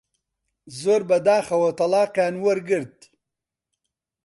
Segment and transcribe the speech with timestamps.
[0.79, 2.99] زۆر بەداخەوە تەڵاقیان وەرگرت